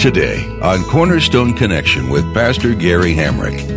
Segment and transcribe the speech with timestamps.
[0.00, 3.52] Today on Cornerstone Connection with Pastor Gary Hamrick.
[3.52, 3.76] Real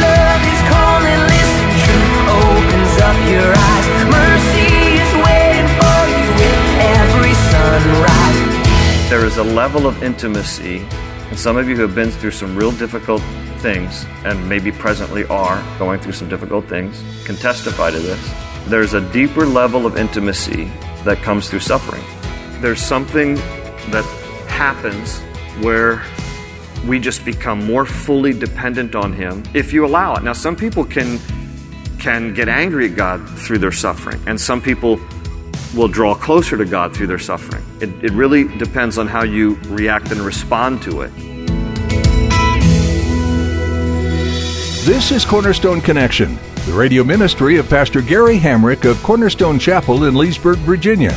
[0.00, 3.88] love is calling, listen, truth opens up your eyes.
[4.08, 6.64] Mercy is waiting for you with
[6.96, 9.10] every sunrise.
[9.10, 10.78] There is a level of intimacy,
[11.28, 13.20] and some of you who have been through some real difficult
[13.58, 18.34] things, and maybe presently are going through some difficult things, can testify to this.
[18.64, 20.72] There's a deeper level of intimacy
[21.06, 22.04] that comes through suffering.
[22.60, 23.36] There's something
[23.90, 24.04] that
[24.48, 25.20] happens
[25.64, 26.02] where
[26.86, 30.22] we just become more fully dependent on him if you allow it.
[30.22, 31.18] Now some people can
[31.98, 35.00] can get angry at God through their suffering, and some people
[35.74, 37.64] will draw closer to God through their suffering.
[37.80, 41.12] It, it really depends on how you react and respond to it.
[44.86, 50.16] This is Cornerstone Connection, the radio ministry of Pastor Gary Hamrick of Cornerstone Chapel in
[50.16, 51.14] Leesburg, Virginia.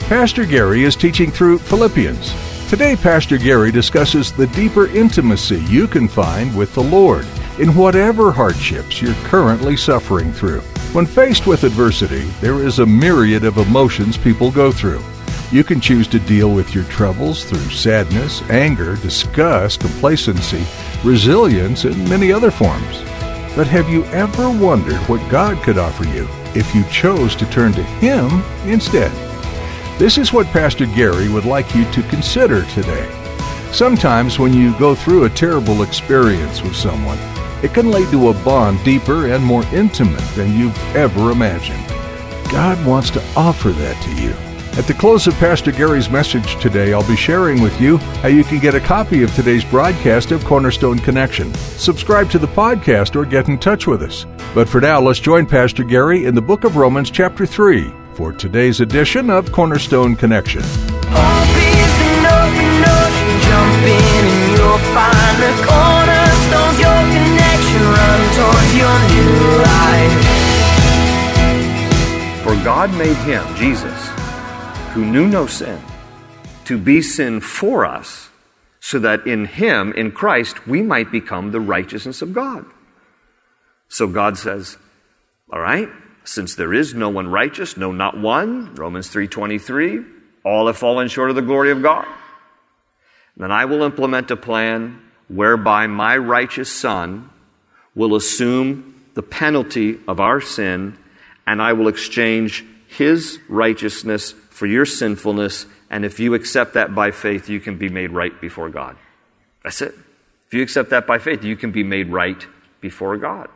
[0.00, 2.34] Pastor Gary is teaching through Philippians.
[2.68, 7.26] Today, Pastor Gary discusses the deeper intimacy you can find with the Lord
[7.58, 10.60] in whatever hardships you're currently suffering through.
[10.92, 15.02] When faced with adversity, there is a myriad of emotions people go through.
[15.50, 20.62] You can choose to deal with your troubles through sadness, anger, disgust, complacency,
[21.02, 23.09] resilience, and many other forms.
[23.56, 27.72] But have you ever wondered what God could offer you if you chose to turn
[27.72, 29.10] to Him instead?
[29.98, 33.10] This is what Pastor Gary would like you to consider today.
[33.72, 37.18] Sometimes when you go through a terrible experience with someone,
[37.62, 41.86] it can lead to a bond deeper and more intimate than you've ever imagined.
[42.50, 44.49] God wants to offer that to you.
[44.80, 48.42] At the close of Pastor Gary's message today, I'll be sharing with you how you
[48.42, 51.52] can get a copy of today's broadcast of Cornerstone Connection.
[51.54, 54.24] Subscribe to the podcast or get in touch with us.
[54.54, 58.32] But for now, let's join Pastor Gary in the book of Romans, chapter 3, for
[58.32, 60.62] today's edition of Cornerstone Connection.
[72.42, 73.99] For God made him, Jesus,
[74.90, 75.80] who knew no sin,
[76.64, 78.28] to be sin for us,
[78.80, 82.64] so that in him, in Christ, we might become the righteousness of God.
[83.88, 84.76] So God says,
[85.52, 85.88] all right,
[86.24, 90.04] since there is no one righteous, no not one, Romans 3:23,
[90.44, 92.06] all have fallen short of the glory of God.
[93.36, 97.30] Then I will implement a plan whereby my righteous son
[97.94, 100.96] will assume the penalty of our sin
[101.46, 105.64] and I will exchange his righteousness for your sinfulness.
[105.88, 108.94] And if you accept that by faith, you can be made right before God.
[109.64, 109.94] That's it.
[110.48, 112.46] If you accept that by faith, you can be made right
[112.82, 113.48] before God.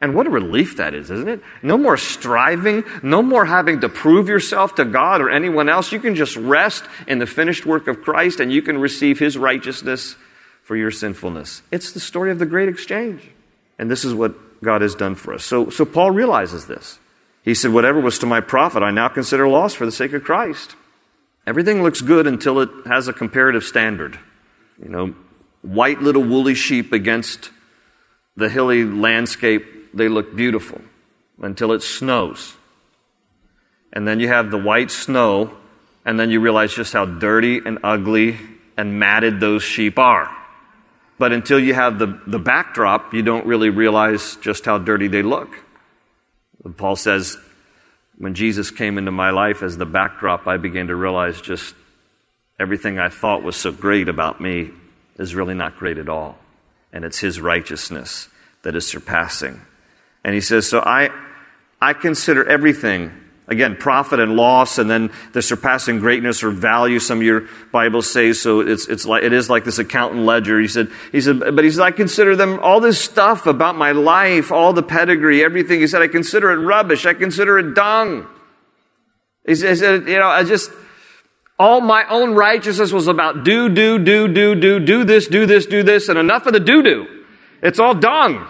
[0.00, 1.40] And what a relief that is, isn't it?
[1.60, 5.90] No more striving, no more having to prove yourself to God or anyone else.
[5.90, 9.36] You can just rest in the finished work of Christ and you can receive His
[9.36, 10.14] righteousness
[10.62, 11.62] for your sinfulness.
[11.72, 13.28] It's the story of the great exchange.
[13.76, 15.42] And this is what God has done for us.
[15.42, 17.00] So, so Paul realizes this.
[17.42, 20.24] He said, Whatever was to my profit, I now consider loss for the sake of
[20.24, 20.76] Christ.
[21.46, 24.18] Everything looks good until it has a comparative standard.
[24.80, 25.14] You know,
[25.62, 27.50] white little woolly sheep against
[28.36, 30.80] the hilly landscape they look beautiful
[31.40, 32.54] until it snows.
[33.92, 35.54] And then you have the white snow,
[36.04, 38.38] and then you realize just how dirty and ugly
[38.76, 40.34] and matted those sheep are.
[41.18, 45.22] But until you have the, the backdrop, you don't really realize just how dirty they
[45.22, 45.50] look.
[46.76, 47.36] Paul says,
[48.18, 51.74] when Jesus came into my life as the backdrop, I began to realize just
[52.60, 54.70] everything I thought was so great about me
[55.18, 56.38] is really not great at all.
[56.92, 58.28] And it's His righteousness
[58.62, 59.60] that is surpassing.
[60.24, 61.10] And he says, So I,
[61.80, 63.10] I consider everything,
[63.48, 68.10] again, profit and loss, and then the surpassing greatness or value, some of your Bibles
[68.10, 70.60] say, so it's, it's like, it is like this accountant ledger.
[70.60, 73.92] He said, he said, but he said, I consider them, all this stuff about my
[73.92, 75.80] life, all the pedigree, everything.
[75.80, 77.04] He said, I consider it rubbish.
[77.04, 78.26] I consider it dung.
[79.46, 80.70] He said, you know, I just,
[81.58, 85.66] all my own righteousness was about do, do, do, do, do, do this, do this,
[85.66, 87.24] do this, and enough of the do do.
[87.60, 88.46] It's all dung.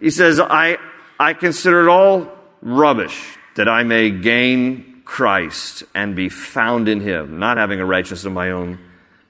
[0.00, 0.78] He says, I,
[1.18, 2.28] I consider it all
[2.60, 8.24] rubbish that I may gain Christ and be found in him, not having a righteousness
[8.24, 8.78] of my own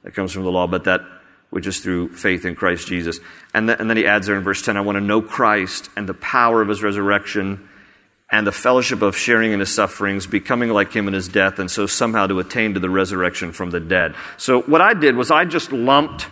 [0.04, 1.00] that comes from the law, but that
[1.50, 3.18] which is through faith in Christ Jesus.
[3.52, 5.90] And, th- and then he adds there in verse 10 I want to know Christ
[5.96, 7.68] and the power of his resurrection
[8.30, 11.68] and the fellowship of sharing in his sufferings, becoming like him in his death, and
[11.68, 14.14] so somehow to attain to the resurrection from the dead.
[14.36, 16.28] So what I did was I just lumped,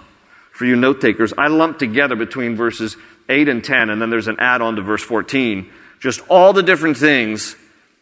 [0.53, 2.97] for you note takers, I lumped together between verses
[3.29, 5.69] 8 and 10, and then there's an add on to verse 14,
[5.99, 7.57] just all the different things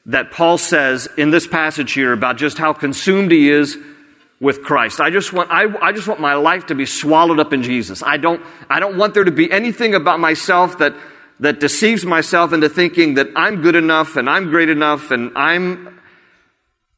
[0.06, 3.76] that Paul says in this passage here about just how consumed he is
[4.41, 5.00] with Christ.
[5.00, 8.03] I just want, I, I just want my life to be swallowed up in Jesus.
[8.03, 10.94] I don't, I don't want there to be anything about myself that,
[11.41, 16.00] that deceives myself into thinking that I'm good enough and I'm great enough and I'm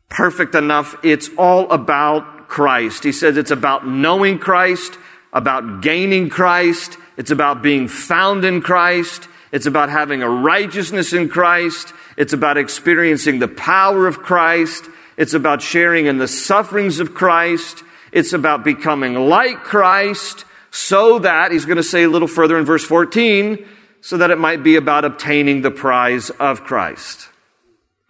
[0.09, 0.97] perfect enough.
[1.03, 3.05] It's all about Christ.
[3.05, 4.99] He says it's about knowing Christ,
[5.33, 6.99] about gaining Christ.
[7.17, 9.29] It's about being found in Christ.
[9.53, 11.93] It's about having a righteousness in Christ.
[12.17, 14.85] It's about experiencing the power of Christ.
[15.17, 17.83] It's about sharing in the sufferings of Christ.
[18.13, 22.65] It's about becoming like Christ so that, he's going to say a little further in
[22.65, 23.67] verse 14,
[24.01, 27.29] so that it might be about obtaining the prize of Christ.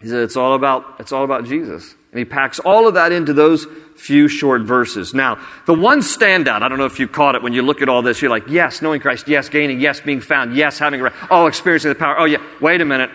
[0.00, 1.94] He said it's all about, it's all about Jesus.
[2.12, 3.67] And he packs all of that into those
[3.99, 5.12] few short verses.
[5.12, 7.89] Now, the one standout, I don't know if you caught it when you look at
[7.89, 11.47] all this, you're like, yes, knowing Christ, yes, gaining, yes, being found, yes, having, oh,
[11.47, 13.11] experiencing the power, oh yeah, wait a minute.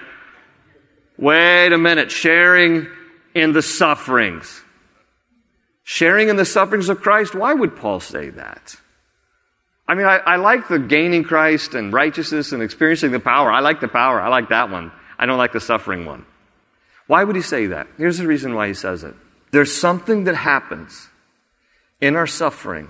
[1.18, 2.12] Wait a minute.
[2.12, 2.88] Sharing
[3.34, 4.62] in the sufferings.
[5.84, 8.76] Sharing in the sufferings of Christ, why would Paul say that?
[9.88, 13.52] I mean, I, I, like the gaining Christ and righteousness and experiencing the power.
[13.52, 14.20] I like the power.
[14.22, 14.94] I like that one.
[15.20, 16.26] I don't like the suffering one.
[17.08, 17.88] Why would he say that?
[17.98, 19.14] Here's the reason why he says it.
[19.54, 21.10] There's something that happens
[22.02, 22.88] in our suffering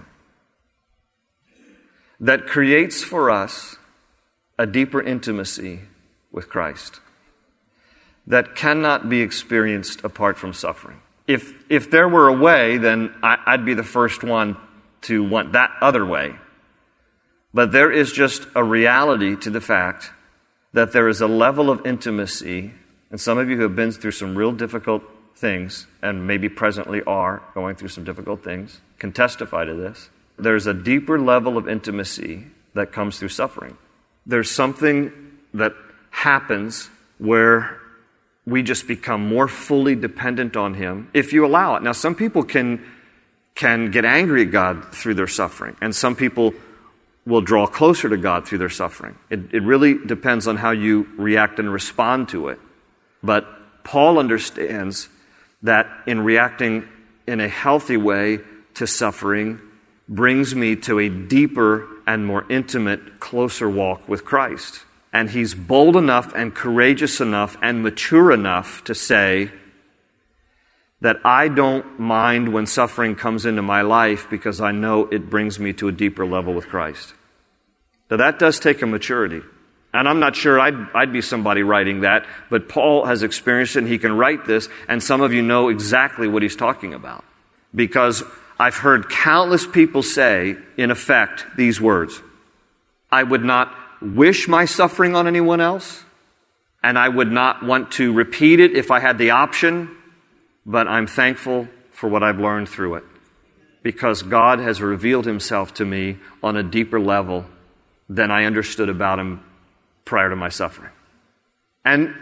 [2.22, 3.76] that creates for us
[4.58, 5.82] a deeper intimacy
[6.32, 7.02] with Christ
[8.26, 11.02] that cannot be experienced apart from suffering.
[11.28, 14.56] If, if there were a way, then I, I'd be the first one
[15.02, 16.34] to want that other way.
[17.54, 20.12] But there is just a reality to the fact
[20.72, 22.72] that there is a level of intimacy,
[23.12, 25.04] and some of you who have been through some real difficult
[25.36, 30.10] things, and maybe presently are going through some difficult things, can testify to this.
[30.38, 33.78] There's a deeper level of intimacy that comes through suffering.
[34.26, 35.12] There's something
[35.54, 35.74] that
[36.10, 37.80] happens where
[38.46, 41.84] we just become more fully dependent on Him if you allow it.
[41.84, 42.84] Now, some people can,
[43.56, 46.54] can get angry at God through their suffering, and some people
[47.26, 49.18] will draw closer to God through their suffering.
[49.30, 52.60] It, it really depends on how you react and respond to it.
[53.22, 53.48] But
[53.86, 55.08] Paul understands
[55.64, 56.88] that in reacting
[57.28, 58.40] in a healthy way
[58.76, 59.60] to suffering
[60.08, 64.84] brings me to a deeper and more intimate, closer walk with Christ.
[65.12, 69.52] And he's bold enough and courageous enough and mature enough to say
[71.02, 75.60] that I don't mind when suffering comes into my life because I know it brings
[75.60, 77.14] me to a deeper level with Christ.
[78.10, 79.42] Now, that does take a maturity.
[79.94, 83.80] And I'm not sure I'd, I'd be somebody writing that, but Paul has experienced it
[83.80, 87.24] and he can write this, and some of you know exactly what he's talking about.
[87.76, 88.24] Because
[88.60, 92.22] I've heard countless people say, in effect, these words
[93.12, 96.04] I would not wish my suffering on anyone else,
[96.82, 99.96] and I would not want to repeat it if I had the option,
[100.66, 103.04] but I'm thankful for what I've learned through it.
[103.84, 107.46] Because God has revealed himself to me on a deeper level
[108.10, 109.42] than I understood about him
[110.06, 110.92] prior to my suffering.
[111.86, 112.14] And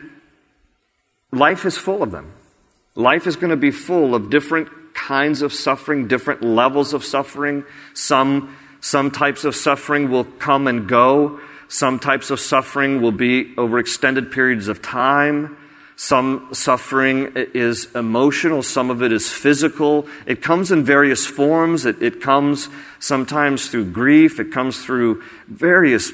[1.31, 2.33] life is full of them.
[2.95, 7.63] Life is going to be full of different kinds of suffering, different levels of suffering.
[7.93, 11.39] Some, some types of suffering will come and go.
[11.67, 15.57] Some types of suffering will be over extended periods of time.
[15.95, 20.07] Some suffering is emotional, some of it is physical.
[20.25, 21.85] It comes in various forms.
[21.85, 22.69] It, it, comes
[22.99, 26.11] sometimes through grief, it comes through various,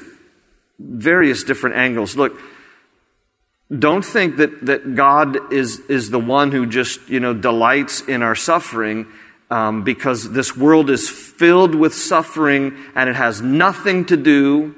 [0.78, 2.16] various different angles.
[2.16, 2.38] Look,
[3.76, 8.22] don't think that, that God is, is the one who just, you know, delights in
[8.22, 9.06] our suffering.
[9.50, 14.74] Um, because this world is filled with suffering and it has nothing to do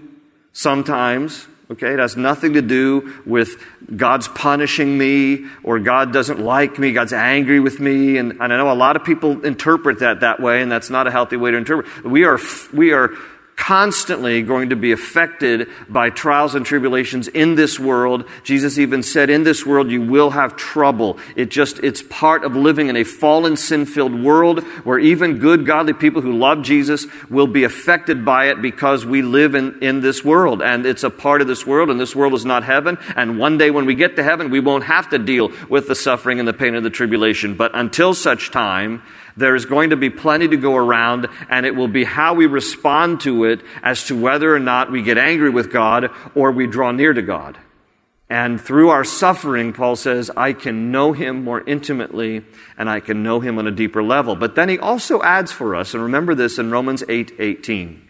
[0.53, 1.49] sometimes.
[1.73, 3.61] Okay, it has nothing to do with
[3.97, 8.17] God's punishing me or God doesn't like me, God's angry with me.
[8.17, 11.07] And, and I know a lot of people interpret that that way, and that's not
[11.07, 12.05] a healthy way to interpret.
[12.05, 12.39] We are,
[12.73, 13.11] we are
[13.61, 18.25] constantly going to be affected by trials and tribulations in this world.
[18.43, 21.19] Jesus even said, in this world you will have trouble.
[21.37, 25.93] It just, it's part of living in a fallen, sin-filled world where even good, godly
[25.93, 30.25] people who love Jesus will be affected by it because we live in, in this
[30.25, 30.63] world.
[30.63, 32.97] And it's a part of this world, and this world is not heaven.
[33.15, 35.95] And one day when we get to heaven, we won't have to deal with the
[35.95, 37.57] suffering and the pain of the tribulation.
[37.57, 39.03] But until such time,
[39.41, 42.47] there is going to be plenty to go around, and it will be how we
[42.47, 46.67] respond to it as to whether or not we get angry with God or we
[46.67, 47.59] draw near to God.
[48.29, 52.45] And through our suffering, Paul says, I can know him more intimately
[52.79, 54.37] and I can know him on a deeper level.
[54.37, 58.07] But then he also adds for us, and remember this in Romans 8 18.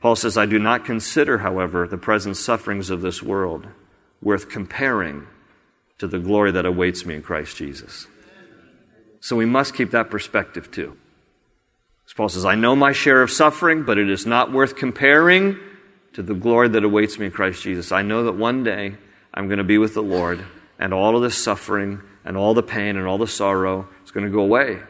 [0.00, 3.66] Paul says, I do not consider, however, the present sufferings of this world
[4.22, 5.26] worth comparing
[5.98, 8.06] to the glory that awaits me in Christ Jesus.
[9.20, 10.96] So we must keep that perspective too.
[12.06, 15.58] As Paul says, I know my share of suffering, but it is not worth comparing
[16.12, 17.92] to the glory that awaits me in Christ Jesus.
[17.92, 18.94] I know that one day
[19.34, 20.44] I'm going to be with the Lord,
[20.78, 24.24] and all of this suffering and all the pain and all the sorrow is going
[24.24, 24.80] to go away.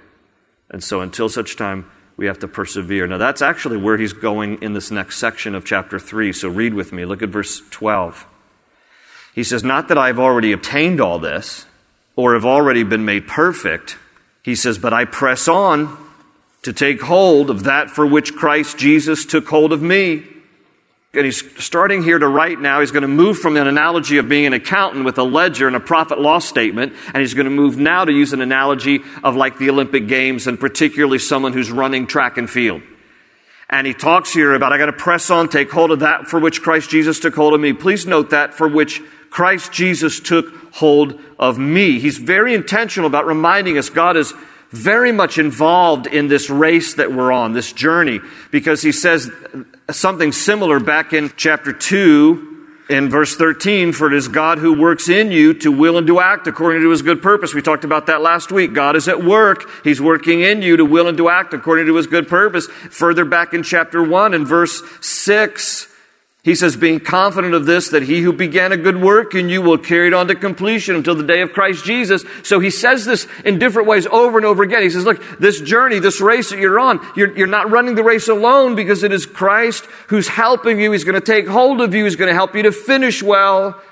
[0.71, 3.07] And so until such time, we have to persevere.
[3.07, 6.33] Now, that's actually where he's going in this next section of chapter 3.
[6.33, 7.05] So read with me.
[7.05, 8.27] Look at verse 12.
[9.35, 11.67] He says, Not that I've already obtained all this
[12.17, 13.99] or have already been made perfect
[14.47, 15.99] he says, But I press on
[16.63, 20.23] to take hold of that for which Christ Jesus took hold of me.
[21.13, 22.79] And he's starting here to write now.
[22.79, 25.75] He's going to move from an analogy of being an accountant with a ledger and
[25.75, 29.35] a profit loss statement, and he's going to move now to use an analogy of
[29.35, 32.83] like the Olympic Games, and particularly someone who's running track and field.
[33.69, 36.39] And he talks here about, I got to press on, take hold of that for
[36.39, 37.73] which Christ Jesus took hold of me.
[37.73, 41.99] Please note that for which Christ Jesus took hold of me.
[41.99, 44.33] He's very intentional about reminding us God is
[44.71, 49.31] very much involved in this race that we're on, this journey, because he says
[49.91, 52.55] something similar back in chapter 2
[52.89, 56.21] in verse 13, for it is God who works in you to will and to
[56.21, 57.53] act according to his good purpose.
[57.55, 58.75] We talked about that last week.
[58.75, 59.69] God is at work.
[59.83, 62.67] He's working in you to will and to act according to his good purpose.
[62.67, 65.89] Further back in chapter 1 in verse 6,
[66.47, 69.61] he says, being confident of this, that he who began a good work in you
[69.61, 72.25] will carry it on to completion until the day of Christ Jesus.
[72.45, 74.83] So he says this in different ways over and over again.
[74.83, 78.05] He says, look, this journey, this race that you're on, you're, you're not running the
[78.05, 80.93] race alone because it is Christ who's helping you.
[80.93, 82.05] He's going to take hold of you.
[82.05, 83.83] He's going to help you to finish well.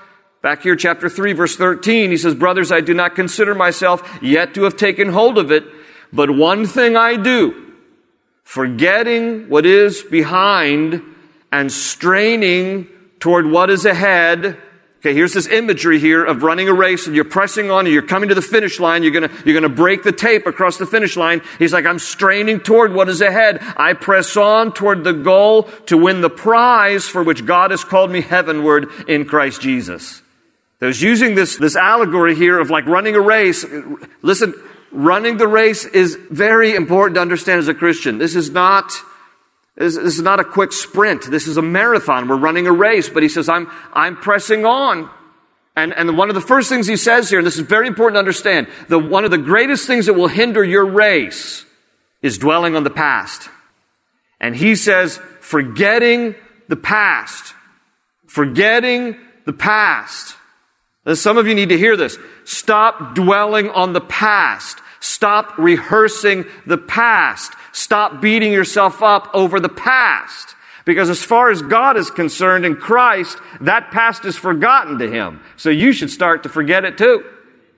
[0.41, 4.53] Back here, chapter 3, verse 13, he says, Brothers, I do not consider myself yet
[4.53, 5.65] to have taken hold of it,
[6.13, 7.73] but one thing I do,
[8.45, 11.14] forgetting what is behind
[11.51, 12.87] and straining
[13.19, 14.57] toward what is ahead.
[14.99, 18.01] Okay, here's this imagery here of running a race and you're pressing on and you're
[18.01, 19.03] coming to the finish line.
[19.03, 21.41] You're gonna, you're gonna break the tape across the finish line.
[21.59, 23.59] He's like, I'm straining toward what is ahead.
[23.77, 28.09] I press on toward the goal to win the prize for which God has called
[28.09, 30.23] me heavenward in Christ Jesus.
[30.79, 33.65] There's using this, this allegory here of like running a race.
[34.21, 34.53] Listen,
[34.91, 38.17] running the race is very important to understand as a Christian.
[38.17, 38.91] This is not,
[39.75, 41.29] this, is not a quick sprint.
[41.29, 42.27] This is a marathon.
[42.27, 43.09] We're running a race.
[43.09, 45.09] But he says, I'm, I'm pressing on.
[45.75, 48.15] And, and one of the first things he says here, and this is very important
[48.15, 51.65] to understand, the, one of the greatest things that will hinder your race
[52.21, 53.49] is dwelling on the past.
[54.39, 56.35] And he says, forgetting
[56.69, 57.53] the past.
[58.27, 60.35] Forgetting the past.
[61.05, 62.17] And some of you need to hear this.
[62.45, 64.79] Stop dwelling on the past.
[64.99, 67.53] Stop rehearsing the past.
[67.71, 70.55] Stop beating yourself up over the past.
[70.85, 75.41] Because as far as God is concerned in Christ, that past is forgotten to Him.
[75.57, 77.23] So you should start to forget it too.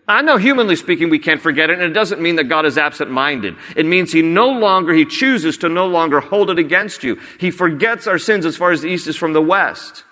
[0.10, 2.78] I know humanly speaking we can't forget it, and it doesn't mean that God is
[2.78, 3.56] absent-minded.
[3.76, 7.20] It means He no longer, He chooses to no longer hold it against you.
[7.40, 10.04] He forgets our sins as far as the east is from the west.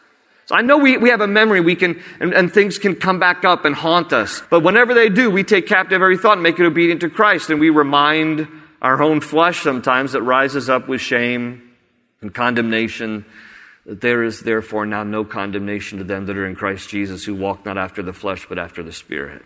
[0.46, 3.20] So I know we, we have a memory, we can, and, and, things can come
[3.20, 4.44] back up and haunt us.
[4.52, 7.50] But whenever they do, we take captive every thought and make it obedient to Christ.
[7.50, 8.48] And we remind
[8.80, 11.75] our own flesh sometimes that rises up with shame
[12.22, 13.25] and condemnation
[13.88, 17.36] that there is therefore now no condemnation to them that are in Christ Jesus who
[17.36, 19.46] walk not after the flesh but after the Spirit.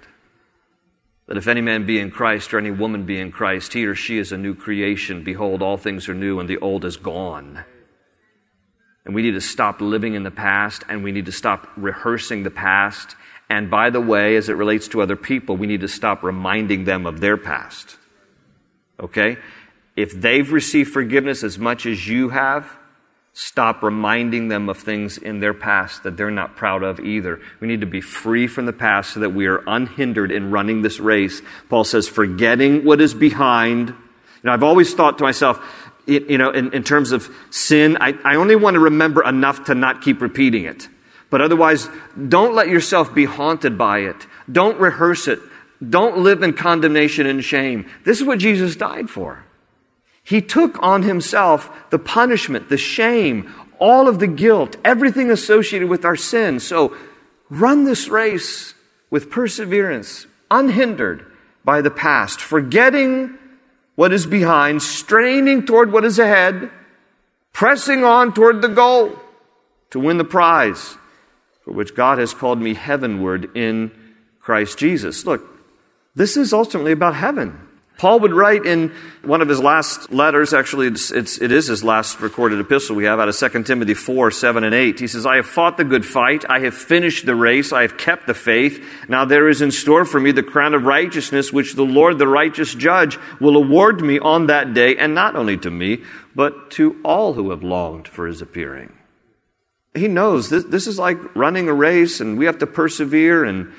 [1.27, 3.95] That if any man be in Christ or any woman be in Christ, he or
[3.95, 5.23] she is a new creation.
[5.23, 7.63] Behold, all things are new and the old is gone.
[9.05, 12.43] And we need to stop living in the past and we need to stop rehearsing
[12.43, 13.15] the past.
[13.49, 16.83] And by the way, as it relates to other people, we need to stop reminding
[16.83, 17.97] them of their past.
[18.99, 19.37] Okay?
[19.95, 22.77] If they've received forgiveness as much as you have,
[23.33, 27.39] stop reminding them of things in their past that they're not proud of either.
[27.59, 30.81] We need to be free from the past so that we are unhindered in running
[30.81, 31.41] this race.
[31.69, 33.89] Paul says, forgetting what is behind.
[33.89, 33.95] You
[34.43, 35.57] know, I've always thought to myself,
[36.05, 39.75] you know, in, in terms of sin, I, I only want to remember enough to
[39.75, 40.87] not keep repeating it.
[41.29, 41.87] But otherwise,
[42.27, 44.27] don't let yourself be haunted by it.
[44.51, 45.39] Don't rehearse it.
[45.87, 47.89] Don't live in condemnation and shame.
[48.03, 49.45] This is what Jesus died for.
[50.23, 56.05] He took on himself the punishment, the shame, all of the guilt, everything associated with
[56.05, 56.59] our sin.
[56.59, 56.95] So
[57.49, 58.73] run this race
[59.09, 61.25] with perseverance, unhindered
[61.63, 63.38] by the past, forgetting
[63.99, 66.71] what is behind, straining toward what is ahead,
[67.51, 69.19] pressing on toward the goal
[69.89, 70.95] to win the prize
[71.65, 73.91] for which God has called me heavenward in
[74.39, 75.25] Christ Jesus.
[75.25, 75.43] Look,
[76.15, 77.59] this is ultimately about heaven.
[77.99, 81.83] Paul would write in one of his last letters, actually, it's, it's, it is his
[81.83, 85.01] last recorded epistle we have out of 2 Timothy 4, 7, and 8.
[85.01, 86.45] He says, I have fought the good fight.
[86.49, 87.73] I have finished the race.
[87.73, 88.81] I have kept the faith.
[89.09, 92.27] Now there is in store for me the crown of righteousness, which the Lord, the
[92.27, 96.01] righteous judge, will award me on that day, and not only to me,
[96.33, 98.93] but to all who have longed for his appearing.
[99.93, 103.73] He knows this, this is like running a race, and we have to persevere and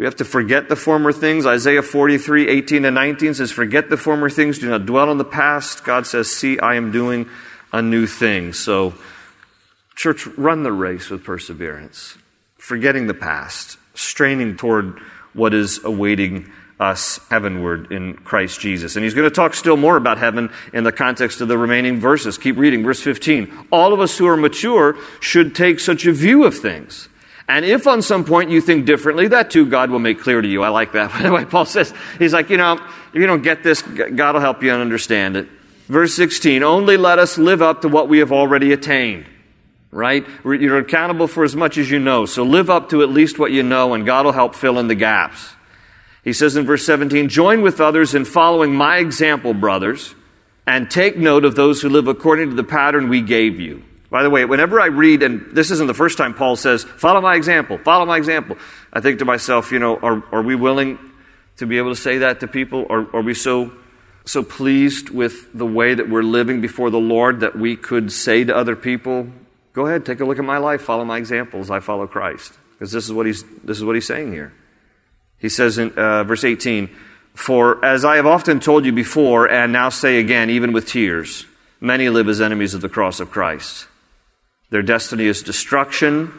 [0.00, 1.44] we have to forget the former things.
[1.44, 5.26] Isaiah 43, 18 and 19 says, Forget the former things, do not dwell on the
[5.26, 5.84] past.
[5.84, 7.28] God says, See, I am doing
[7.70, 8.54] a new thing.
[8.54, 8.94] So,
[9.94, 12.16] church, run the race with perseverance,
[12.56, 14.98] forgetting the past, straining toward
[15.34, 18.96] what is awaiting us heavenward in Christ Jesus.
[18.96, 22.00] And he's going to talk still more about heaven in the context of the remaining
[22.00, 22.38] verses.
[22.38, 23.66] Keep reading, verse 15.
[23.70, 27.09] All of us who are mature should take such a view of things.
[27.50, 30.46] And if on some point you think differently, that too God will make clear to
[30.46, 30.62] you.
[30.62, 31.10] I like that.
[31.12, 34.34] By the way, Paul says, he's like, you know, if you don't get this, God
[34.34, 35.48] will help you understand it.
[35.88, 39.26] Verse 16, only let us live up to what we have already attained.
[39.90, 40.24] Right?
[40.44, 42.24] You're accountable for as much as you know.
[42.24, 44.86] So live up to at least what you know, and God will help fill in
[44.86, 45.52] the gaps.
[46.22, 50.14] He says in verse 17, join with others in following my example, brothers,
[50.68, 53.82] and take note of those who live according to the pattern we gave you.
[54.10, 57.20] By the way, whenever I read, and this isn't the first time Paul says, follow
[57.20, 58.58] my example, follow my example,
[58.92, 60.98] I think to myself, you know, are, are we willing
[61.58, 62.86] to be able to say that to people?
[62.90, 63.72] Are, are we so,
[64.24, 68.42] so pleased with the way that we're living before the Lord that we could say
[68.42, 69.28] to other people,
[69.74, 72.58] go ahead, take a look at my life, follow my examples, I follow Christ?
[72.72, 74.52] Because this is what he's, this is what he's saying here.
[75.38, 76.90] He says in uh, verse 18,
[77.34, 81.46] For as I have often told you before, and now say again, even with tears,
[81.80, 83.86] many live as enemies of the cross of Christ.
[84.70, 86.32] Their destiny is destruction.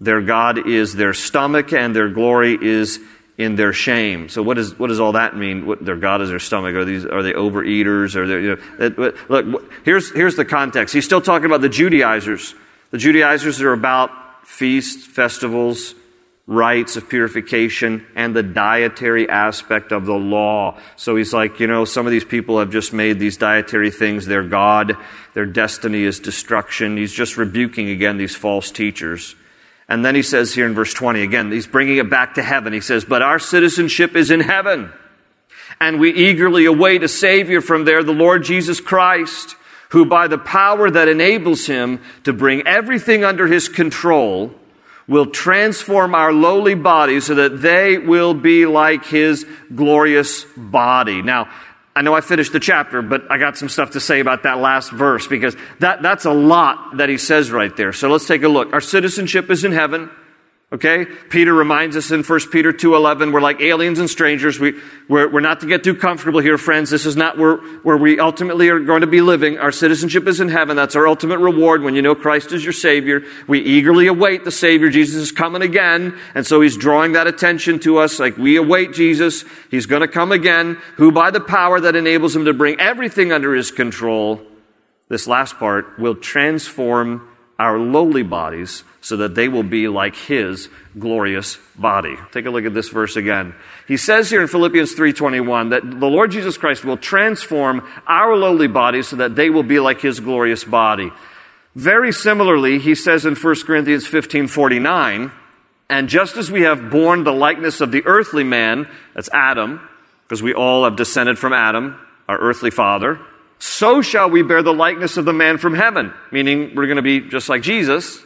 [0.00, 3.00] Their God is their stomach, and their glory is
[3.36, 4.28] in their shame.
[4.28, 5.66] So, what, is, what does all that mean?
[5.66, 6.74] What, their God is their stomach?
[6.74, 8.14] Are, these, are they overeaters?
[8.14, 8.58] Are they, you
[8.96, 10.94] know, look, here's, here's the context.
[10.94, 12.54] He's still talking about the Judaizers.
[12.90, 15.94] The Judaizers are about feasts, festivals,
[16.46, 20.78] rites of purification and the dietary aspect of the law.
[20.96, 24.26] So he's like, you know, some of these people have just made these dietary things
[24.26, 24.96] their God.
[25.32, 26.98] Their destiny is destruction.
[26.98, 29.34] He's just rebuking again these false teachers.
[29.88, 32.72] And then he says here in verse 20, again, he's bringing it back to heaven.
[32.72, 34.92] He says, But our citizenship is in heaven,
[35.80, 39.56] and we eagerly await a Savior from there, the Lord Jesus Christ,
[39.90, 44.54] who by the power that enables him to bring everything under his control,
[45.06, 51.22] will transform our lowly bodies so that they will be like his glorious body.
[51.22, 51.50] Now,
[51.96, 54.58] I know I finished the chapter, but I got some stuff to say about that
[54.58, 57.92] last verse because that, that's a lot that he says right there.
[57.92, 58.72] So let's take a look.
[58.72, 60.10] Our citizenship is in heaven.
[60.74, 61.04] Okay?
[61.30, 64.58] Peter reminds us in 1 Peter 2.11, we're like aliens and strangers.
[64.58, 64.74] We,
[65.08, 66.90] we're, we're not to get too comfortable here, friends.
[66.90, 69.56] This is not where, where we ultimately are going to be living.
[69.56, 70.76] Our citizenship is in heaven.
[70.76, 73.22] That's our ultimate reward when you know Christ is your Savior.
[73.46, 74.90] We eagerly await the Savior.
[74.90, 76.18] Jesus is coming again.
[76.34, 79.44] And so He's drawing that attention to us like we await Jesus.
[79.70, 83.30] He's going to come again, who by the power that enables Him to bring everything
[83.30, 84.40] under His control,
[85.08, 87.28] this last part, will transform
[87.60, 92.16] our lowly bodies so that they will be like his glorious body.
[92.32, 93.54] Take a look at this verse again.
[93.86, 98.66] He says here in Philippians 3:21 that the Lord Jesus Christ will transform our lowly
[98.66, 101.12] bodies so that they will be like his glorious body.
[101.76, 105.30] Very similarly, he says in 1 Corinthians 15:49,
[105.90, 109.86] and just as we have borne the likeness of the earthly man, that's Adam,
[110.22, 113.18] because we all have descended from Adam, our earthly father,
[113.58, 117.02] so shall we bear the likeness of the man from heaven, meaning we're going to
[117.02, 118.23] be just like Jesus.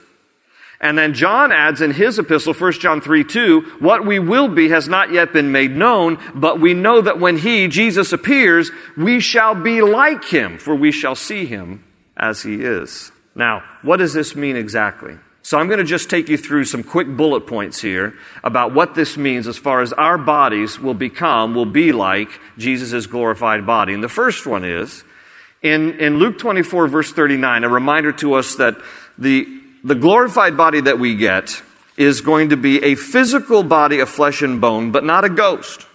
[0.80, 4.68] And then John adds in his epistle, 1 John 3 2, what we will be
[4.68, 9.18] has not yet been made known, but we know that when he, Jesus, appears, we
[9.18, 11.84] shall be like him, for we shall see him
[12.16, 13.10] as he is.
[13.34, 15.16] Now, what does this mean exactly?
[15.42, 18.14] So I'm going to just take you through some quick bullet points here
[18.44, 23.06] about what this means as far as our bodies will become, will be like Jesus'
[23.06, 23.94] glorified body.
[23.94, 25.02] And the first one is,
[25.62, 28.76] In, in Luke 24, verse 39, a reminder to us that
[29.16, 31.62] the, the glorified body that we get
[31.96, 35.86] is going to be a physical body of flesh and bone, but not a ghost.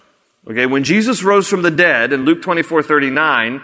[0.48, 3.62] Okay, when Jesus rose from the dead in Luke 24, 39,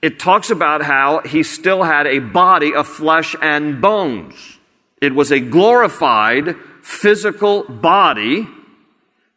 [0.00, 4.58] it talks about how he still had a body of flesh and bones.
[5.00, 8.48] It was a glorified physical body,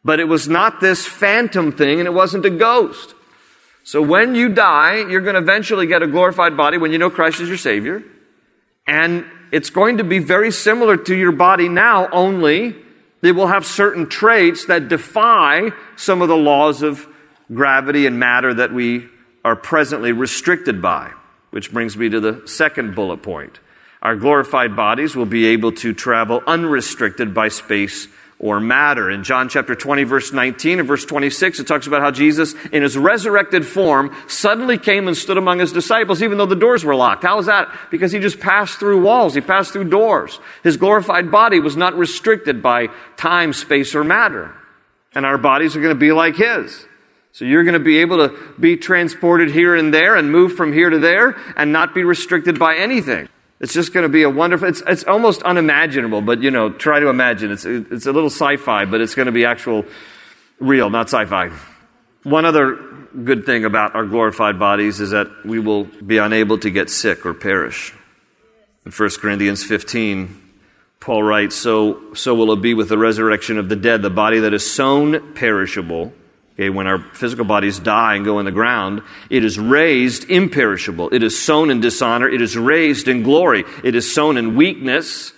[0.02, 3.14] but it was not this phantom thing and it wasn't a ghost.
[3.82, 7.10] So when you die, you're going to eventually get a glorified body when you know
[7.10, 8.02] Christ is your Savior.
[8.86, 12.74] And it's going to be very similar to your body now, only
[13.22, 17.06] it will have certain traits that defy some of the laws of
[17.52, 19.08] gravity and matter that we
[19.44, 21.12] are presently restricted by.
[21.52, 23.60] Which brings me to the second bullet point.
[24.02, 29.10] Our glorified bodies will be able to travel unrestricted by space or matter.
[29.10, 32.82] In John chapter 20, verse 19 and verse 26, it talks about how Jesus, in
[32.82, 36.94] his resurrected form, suddenly came and stood among his disciples, even though the doors were
[36.94, 37.22] locked.
[37.22, 37.74] How is that?
[37.90, 40.40] Because he just passed through walls, he passed through doors.
[40.62, 44.54] His glorified body was not restricted by time, space, or matter.
[45.14, 46.86] And our bodies are going to be like his.
[47.32, 50.72] So you're going to be able to be transported here and there and move from
[50.72, 53.28] here to there and not be restricted by anything.
[53.64, 57.00] It's just going to be a wonderful, it's, it's almost unimaginable, but you know, try
[57.00, 57.50] to imagine.
[57.50, 59.86] It's, it's a little sci fi, but it's going to be actual,
[60.60, 61.50] real, not sci fi.
[62.24, 62.74] One other
[63.24, 67.24] good thing about our glorified bodies is that we will be unable to get sick
[67.24, 67.94] or perish.
[68.84, 70.42] In 1 Corinthians 15,
[71.00, 74.02] Paul writes, so, so will it be with the resurrection of the dead.
[74.02, 76.12] The body that is sown perishable
[76.54, 81.12] Okay, when our physical bodies die and go in the ground, it is raised imperishable.
[81.12, 82.28] It is sown in dishonor.
[82.28, 83.64] It is raised in glory.
[83.82, 85.32] It is sown in weakness.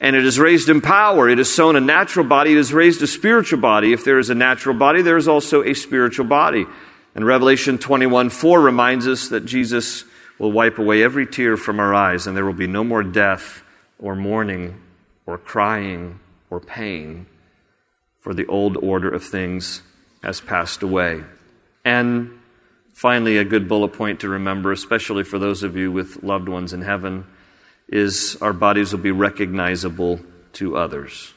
[0.00, 1.28] And it is raised in power.
[1.28, 2.52] It is sown a natural body.
[2.52, 3.92] It is raised a spiritual body.
[3.92, 6.64] If there is a natural body, there is also a spiritual body.
[7.16, 10.04] And Revelation 21 4 reminds us that Jesus
[10.38, 13.62] will wipe away every tear from our eyes, and there will be no more death,
[13.98, 14.80] or mourning,
[15.26, 17.26] or crying, or pain,
[18.20, 19.82] for the old order of things
[20.22, 21.22] has passed away.
[21.84, 22.38] And
[22.92, 26.72] finally, a good bullet point to remember, especially for those of you with loved ones
[26.72, 27.26] in heaven,
[27.88, 30.20] is our bodies will be recognizable
[30.54, 31.34] to others.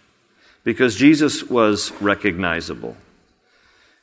[0.63, 2.95] Because Jesus was recognizable.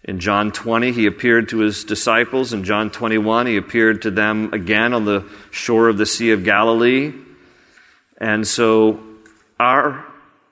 [0.02, 2.52] In John 20, he appeared to his disciples.
[2.52, 6.42] In John 21, he appeared to them again on the shore of the Sea of
[6.42, 7.12] Galilee.
[8.18, 9.00] And so
[9.58, 10.06] our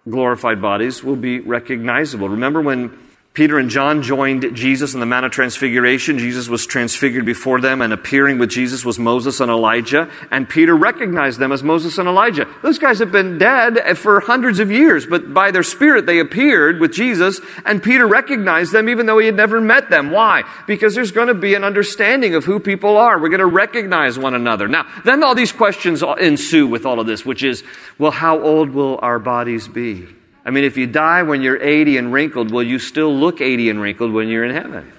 [0.08, 2.28] glorified bodies will be recognizable.
[2.28, 2.98] Remember when
[3.38, 6.18] Peter and John joined Jesus in the Mount of Transfiguration.
[6.18, 10.10] Jesus was transfigured before them, and appearing with Jesus was Moses and Elijah.
[10.32, 12.52] And Peter recognized them as Moses and Elijah.
[12.62, 16.80] Those guys have been dead for hundreds of years, but by their spirit they appeared
[16.80, 20.10] with Jesus, and Peter recognized them even though he had never met them.
[20.10, 20.42] Why?
[20.66, 23.20] Because there's going to be an understanding of who people are.
[23.20, 24.66] We're going to recognize one another.
[24.66, 27.62] Now, then all these questions ensue with all of this, which is,
[27.98, 30.08] well, how old will our bodies be?
[30.48, 33.68] I mean, if you die when you're 80 and wrinkled, will you still look 80
[33.68, 34.90] and wrinkled when you're in heaven?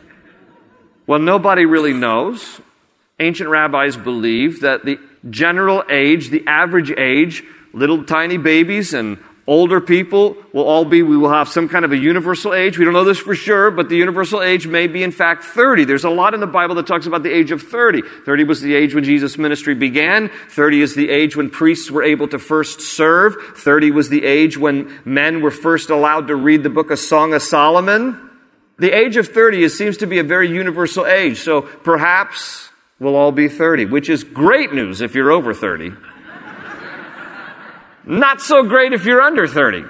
[1.07, 2.61] Well, nobody really knows.
[3.19, 9.17] Ancient rabbis believe that the general age, the average age, little tiny babies and
[9.49, 12.77] Older people will all be, we will have some kind of a universal age.
[12.77, 15.85] We don't know this for sure, but the universal age may be in fact 30.
[15.85, 18.03] There's a lot in the Bible that talks about the age of 30.
[18.27, 20.29] 30 was the age when Jesus' ministry began.
[20.51, 23.35] 30 is the age when priests were able to first serve.
[23.55, 27.33] 30 was the age when men were first allowed to read the book of Song
[27.33, 28.29] of Solomon.
[28.77, 33.15] The age of 30 is, seems to be a very universal age, so perhaps we'll
[33.15, 35.93] all be 30, which is great news if you're over 30.
[38.05, 39.85] Not so great if you're under 30.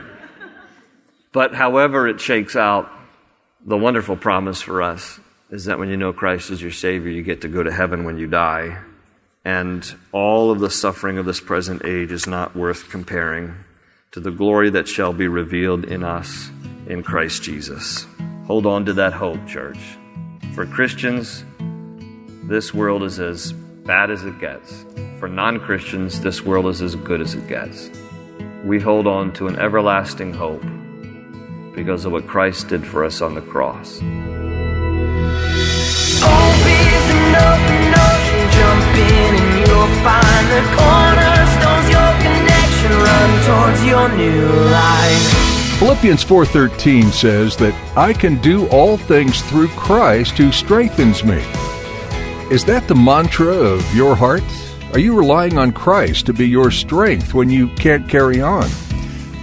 [1.32, 2.92] But however it shakes out,
[3.66, 5.20] the wonderful promise for us
[5.50, 8.04] is that when you know Christ as your Savior, you get to go to heaven
[8.04, 8.80] when you die.
[9.46, 13.56] And all of the suffering of this present age is not worth comparing
[14.12, 16.50] to the glory that shall be revealed in us
[16.88, 18.06] in Christ Jesus.
[18.48, 19.80] Hold on to that hope, church.
[20.56, 21.44] For Christians,
[22.44, 23.54] this world is as
[23.90, 24.86] bad as it gets.
[25.18, 27.90] For non Christians, this world is as good as it gets
[28.66, 30.64] we hold on to an everlasting hope
[31.74, 34.00] because of what Christ did for us on the cross.
[45.80, 51.42] Philippians 4:13 says that I can do all things through Christ who strengthens me.
[52.50, 54.42] Is that the mantra of your heart?
[54.94, 58.68] Are you relying on Christ to be your strength when you can't carry on?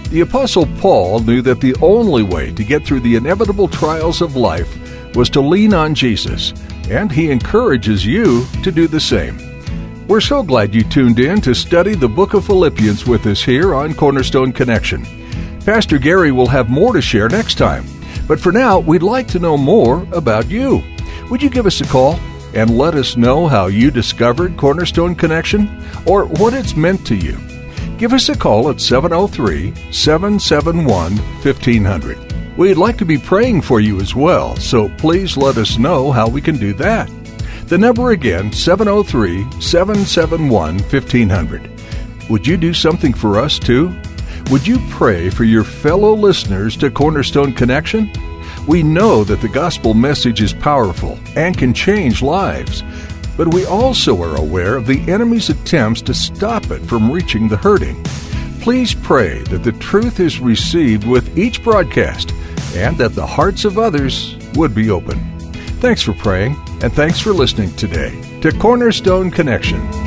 [0.09, 4.35] The Apostle Paul knew that the only way to get through the inevitable trials of
[4.35, 4.69] life
[5.15, 6.53] was to lean on Jesus,
[6.89, 9.37] and he encourages you to do the same.
[10.09, 13.73] We're so glad you tuned in to study the book of Philippians with us here
[13.73, 15.05] on Cornerstone Connection.
[15.61, 17.85] Pastor Gary will have more to share next time,
[18.27, 20.83] but for now, we'd like to know more about you.
[21.29, 22.19] Would you give us a call
[22.57, 25.69] and let us know how you discovered Cornerstone Connection
[26.07, 27.37] or what it's meant to you?
[27.99, 32.57] Give us a call at 703 771 1500.
[32.57, 36.27] We'd like to be praying for you as well, so please let us know how
[36.27, 37.07] we can do that.
[37.67, 41.71] The number again, 703 771 1500.
[42.27, 43.95] Would you do something for us too?
[44.49, 48.11] Would you pray for your fellow listeners to Cornerstone Connection?
[48.67, 52.83] We know that the gospel message is powerful and can change lives,
[53.37, 57.55] but we also are aware of the enemy's attempts to stop it from reaching the
[57.55, 58.03] hurting.
[58.59, 62.33] Please pray that the truth is received with each broadcast
[62.75, 65.17] and that the hearts of others would be open.
[65.79, 70.06] Thanks for praying, and thanks for listening today to Cornerstone Connection.